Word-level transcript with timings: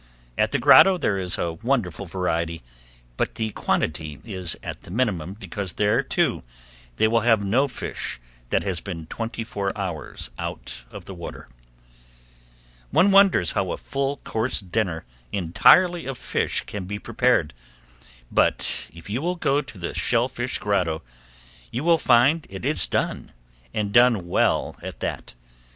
At 0.35 0.51
the 0.51 0.57
Grotto 0.57 0.97
there 0.97 1.19
is 1.19 1.37
a 1.37 1.53
wonderful 1.53 2.07
variety 2.07 2.63
but 3.17 3.35
the 3.35 3.51
quantity 3.51 4.19
is 4.25 4.57
at 4.63 4.81
the 4.81 4.89
minimum 4.89 5.35
because 5.35 5.73
there, 5.73 6.01
too, 6.01 6.41
they 6.95 7.07
will 7.07 7.19
have 7.19 7.45
no 7.45 7.67
fish 7.67 8.19
that 8.49 8.63
has 8.63 8.81
been 8.81 9.05
twenty 9.05 9.43
four 9.43 9.71
hours 9.77 10.31
out 10.39 10.85
of 10.89 11.05
the 11.05 11.13
water. 11.13 11.49
One 12.89 13.11
wonders 13.11 13.51
how 13.51 13.71
a 13.73 13.77
full 13.77 14.17
course 14.23 14.59
dinner 14.59 15.05
entirely 15.31 16.07
of 16.07 16.17
fish 16.17 16.63
can 16.65 16.85
be 16.85 16.97
prepared, 16.97 17.53
but 18.31 18.89
if 18.91 19.07
you 19.07 19.21
will 19.21 19.35
go 19.35 19.61
to 19.61 19.77
the 19.77 19.93
Shell 19.93 20.29
Fish 20.29 20.57
Grotto 20.57 21.03
you 21.69 21.83
will 21.83 21.99
find 21.99 22.41
that 22.41 22.51
it 22.51 22.65
is 22.65 22.87
done, 22.87 23.31
and 23.71 23.93
done 23.93 24.27
well 24.27 24.77
at 24.81 24.99
that. 25.01 25.35